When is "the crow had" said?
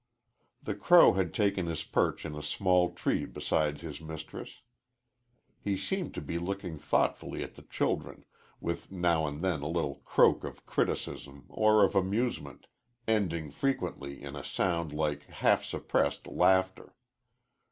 0.63-1.31